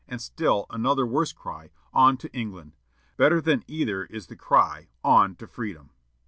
[0.07, 2.75] and still another worse cry, 'On to England!'
[3.17, 5.91] Better than either is the cry, 'On to freedom!'"